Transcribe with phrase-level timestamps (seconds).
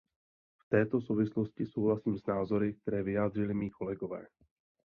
[0.63, 4.27] V této souvislosti souhlasím s názory, které vyjádřili mí kolegové.